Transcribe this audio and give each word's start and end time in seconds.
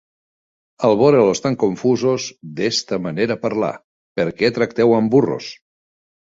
Al 0.87 0.95
vore-los 1.01 1.41
tan 1.43 1.57
confusos, 1.63 2.25
d’esta 2.61 2.97
manera 3.05 3.37
parlà: 3.45 3.71
Per 4.21 4.27
què 4.41 4.51
tracteu 4.57 4.97
amb 5.03 5.15
burros? 5.19 5.53